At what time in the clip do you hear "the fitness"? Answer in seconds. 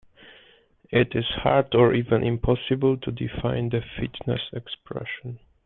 3.69-4.41